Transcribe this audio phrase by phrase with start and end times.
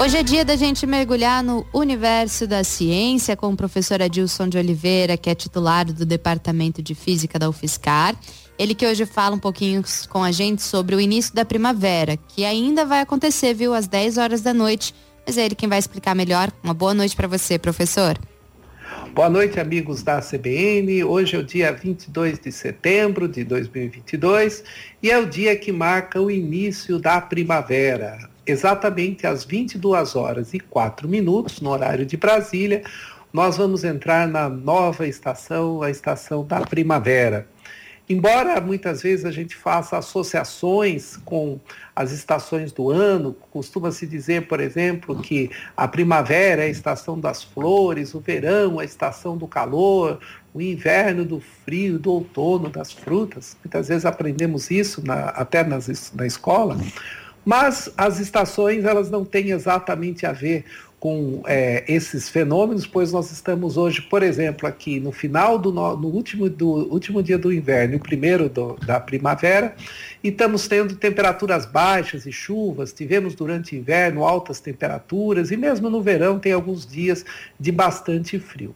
[0.00, 4.56] Hoje é dia da gente mergulhar no universo da ciência com o professor Adilson de
[4.56, 8.16] Oliveira, que é titular do Departamento de Física da UFSCar.
[8.58, 12.46] Ele que hoje fala um pouquinho com a gente sobre o início da primavera, que
[12.46, 14.94] ainda vai acontecer, viu, às 10 horas da noite.
[15.26, 16.50] Mas é ele quem vai explicar melhor.
[16.64, 18.18] Uma boa noite para você, professor.
[19.12, 21.04] Boa noite, amigos da CBN.
[21.04, 24.64] Hoje é o dia 22 de setembro de 2022
[25.02, 30.60] e é o dia que marca o início da primavera exatamente às 22 horas e
[30.60, 32.82] 4 minutos, no horário de Brasília,
[33.32, 37.46] nós vamos entrar na nova estação, a estação da primavera.
[38.10, 41.60] Embora muitas vezes a gente faça associações com
[41.94, 47.44] as estações do ano, costuma-se dizer, por exemplo, que a primavera é a estação das
[47.44, 50.18] flores, o verão é a estação do calor,
[50.52, 53.56] o inverno do frio, do outono das frutas.
[53.62, 56.76] Muitas vezes aprendemos isso na, até nas, na escola.
[57.44, 60.64] Mas as estações elas não têm exatamente a ver
[61.00, 66.08] com é, esses fenômenos, pois nós estamos hoje, por exemplo, aqui no final do no,
[66.08, 69.74] último, do último dia do inverno, o primeiro do, da primavera,
[70.22, 72.92] e estamos tendo temperaturas baixas e chuvas.
[72.92, 77.24] Tivemos durante o inverno altas temperaturas e mesmo no verão tem alguns dias
[77.58, 78.74] de bastante frio.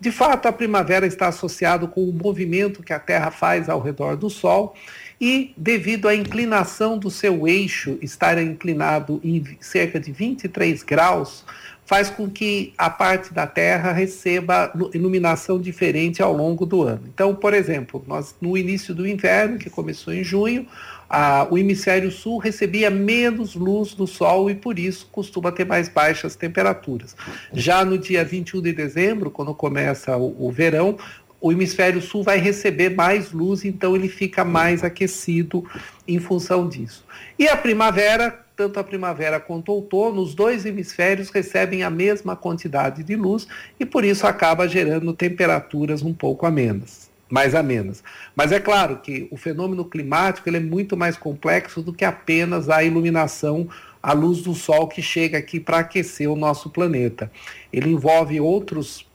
[0.00, 4.16] De fato, a primavera está associado com o movimento que a Terra faz ao redor
[4.16, 4.74] do Sol
[5.20, 11.44] e devido à inclinação do seu eixo estar inclinado em cerca de 23 graus,
[11.84, 17.02] faz com que a parte da Terra receba iluminação diferente ao longo do ano.
[17.12, 20.66] Então, por exemplo, nós no início do inverno, que começou em junho,
[21.08, 25.88] a, o hemisfério sul recebia menos luz do Sol e por isso costuma ter mais
[25.88, 27.16] baixas temperaturas.
[27.52, 30.96] Já no dia 21 de dezembro, quando começa o, o verão,
[31.40, 35.64] o hemisfério sul vai receber mais luz, então ele fica mais aquecido
[36.06, 37.04] em função disso.
[37.38, 42.36] E a primavera, tanto a primavera quanto o outono, os dois hemisférios recebem a mesma
[42.36, 48.04] quantidade de luz e por isso acaba gerando temperaturas um pouco amenas, mais amenas.
[48.36, 52.68] Mas é claro que o fenômeno climático ele é muito mais complexo do que apenas
[52.68, 53.68] a iluminação
[54.02, 57.30] a luz do sol que chega aqui para aquecer o nosso planeta.
[57.72, 59.06] Ele envolve outros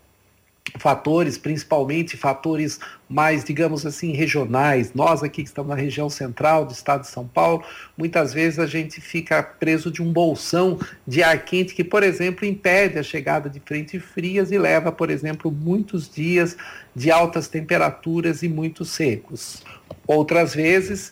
[0.77, 4.93] fatores, principalmente fatores mais, digamos assim, regionais.
[4.93, 7.63] Nós aqui que estamos na região central do estado de São Paulo,
[7.97, 12.45] muitas vezes a gente fica preso de um bolsão de ar quente que, por exemplo,
[12.45, 16.57] impede a chegada de frentes frias e leva, por exemplo, muitos dias
[16.95, 19.63] de altas temperaturas e muito secos.
[20.07, 21.11] Outras vezes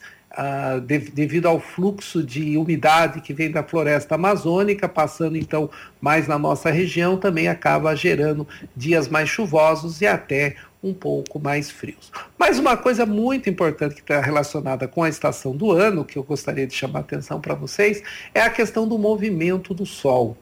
[0.85, 5.69] de, devido ao fluxo de umidade que vem da floresta amazônica, passando então
[6.01, 11.71] mais na nossa região, também acaba gerando dias mais chuvosos e até um pouco mais
[11.71, 12.11] frios.
[12.37, 16.23] Mas uma coisa muito importante que está relacionada com a estação do ano, que eu
[16.23, 20.37] gostaria de chamar a atenção para vocês, é a questão do movimento do Sol.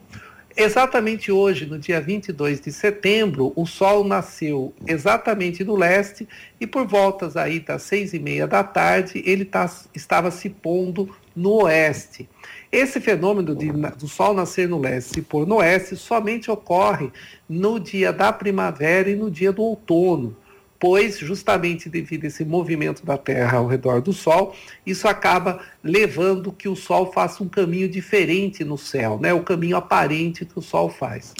[0.56, 6.28] Exatamente hoje, no dia 22 de setembro, o Sol nasceu exatamente no leste
[6.60, 11.08] e por voltas aí das seis e meia da tarde ele tá, estava se pondo
[11.34, 12.28] no oeste.
[12.70, 17.10] Esse fenômeno de, do Sol nascer no leste e pôr no oeste somente ocorre
[17.48, 20.36] no dia da primavera e no dia do outono
[20.82, 24.52] pois, justamente devido a esse movimento da Terra ao redor do Sol,
[24.84, 29.32] isso acaba levando que o Sol faça um caminho diferente no céu, né?
[29.32, 31.34] o caminho aparente que o Sol faz.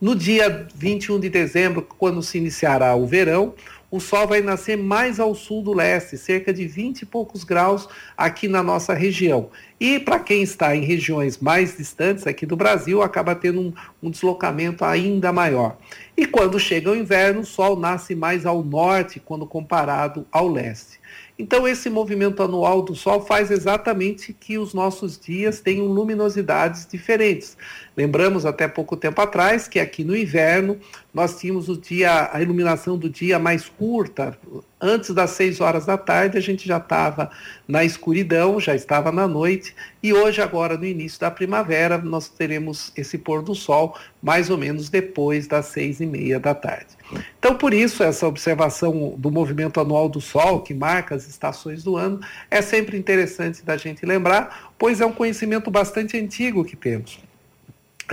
[0.00, 3.52] No dia 21 de dezembro, quando se iniciará o verão,
[3.90, 7.88] o Sol vai nascer mais ao sul do leste, cerca de 20 e poucos graus
[8.16, 9.48] aqui na nossa região.
[9.78, 14.10] E para quem está em regiões mais distantes aqui do Brasil, acaba tendo um, um,
[14.10, 15.76] deslocamento ainda maior.
[16.16, 20.98] E quando chega o inverno, o Sol nasce mais ao norte quando comparado ao leste.
[21.38, 27.58] Então, esse movimento anual do Sol faz exatamente que os nossos dias tenham luminosidades diferentes.
[27.94, 30.78] Lembramos até pouco tempo atrás que aqui no inverno
[31.12, 34.38] nós tínhamos o dia, a iluminação do dia mais curta.
[34.80, 37.30] Antes das 6 horas da tarde, a gente já estava
[37.66, 42.92] na escuridão, já estava na noite, e hoje, agora no início da primavera, nós teremos
[42.94, 46.96] esse pôr do sol mais ou menos depois das seis e meia da tarde.
[47.38, 51.96] Então, por isso, essa observação do movimento anual do Sol, que marca as estações do
[51.96, 52.20] ano,
[52.50, 57.18] é sempre interessante da gente lembrar, pois é um conhecimento bastante antigo que temos.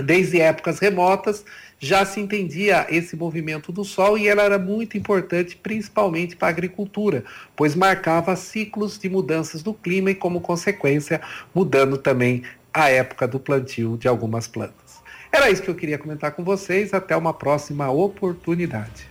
[0.02, 1.44] Desde épocas remotas
[1.78, 6.50] já se entendia esse movimento do Sol e ela era muito importante, principalmente para a
[6.50, 7.24] agricultura,
[7.54, 11.20] pois marcava ciclos de mudanças do clima e, como consequência,
[11.54, 12.42] mudando também
[12.72, 14.84] a época do plantio de algumas plantas.
[15.34, 16.94] Era isso que eu queria comentar com vocês.
[16.94, 19.02] Até uma próxima oportunidade.